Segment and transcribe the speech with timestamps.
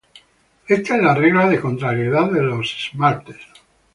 [0.67, 3.37] Esta es la "regla de contrariedad de los esmaltes".